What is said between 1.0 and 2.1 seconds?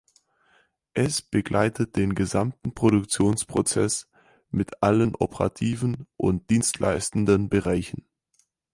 begleitet